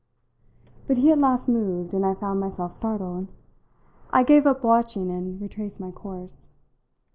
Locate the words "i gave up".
4.09-4.63